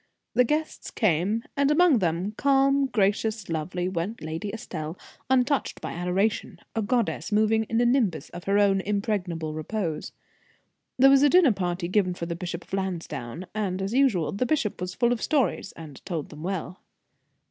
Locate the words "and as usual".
13.53-14.31